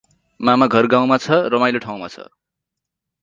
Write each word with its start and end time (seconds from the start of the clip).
मामाघर 0.39 0.87
गाउँमा 0.93 1.17
छ, 1.25 1.37
रमाइलो 1.53 1.81
ठाउँमा 1.83 2.09
छ। 2.13 2.19